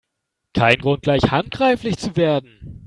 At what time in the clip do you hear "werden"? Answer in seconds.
2.15-2.79